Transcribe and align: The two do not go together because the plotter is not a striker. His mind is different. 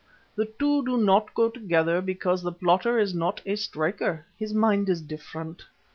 The 0.35 0.47
two 0.57 0.83
do 0.83 0.97
not 0.97 1.31
go 1.35 1.47
together 1.51 2.01
because 2.01 2.41
the 2.41 2.51
plotter 2.51 2.97
is 2.97 3.13
not 3.13 3.39
a 3.45 3.55
striker. 3.55 4.25
His 4.35 4.51
mind 4.51 4.89
is 4.89 4.99
different. 4.99 5.63